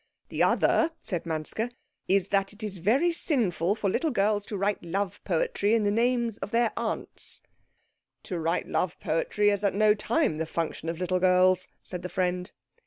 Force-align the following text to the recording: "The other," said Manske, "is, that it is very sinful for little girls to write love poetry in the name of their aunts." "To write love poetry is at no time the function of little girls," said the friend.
"The 0.29 0.41
other," 0.41 0.89
said 1.03 1.27
Manske, 1.27 1.69
"is, 2.07 2.29
that 2.29 2.53
it 2.53 2.63
is 2.63 2.77
very 2.77 3.11
sinful 3.11 3.75
for 3.75 3.87
little 3.87 4.09
girls 4.09 4.47
to 4.47 4.57
write 4.57 4.81
love 4.81 5.23
poetry 5.25 5.75
in 5.75 5.83
the 5.83 5.91
name 5.91 6.31
of 6.41 6.49
their 6.49 6.71
aunts." 6.75 7.39
"To 8.23 8.39
write 8.39 8.67
love 8.67 8.99
poetry 8.99 9.51
is 9.51 9.63
at 9.63 9.75
no 9.75 9.93
time 9.93 10.39
the 10.39 10.47
function 10.47 10.89
of 10.89 10.97
little 10.97 11.19
girls," 11.19 11.67
said 11.83 12.01
the 12.01 12.09
friend. 12.09 12.51